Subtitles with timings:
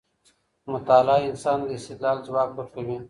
[0.73, 2.97] مطالعه انسان ته د استدلال ځواک ورکوي.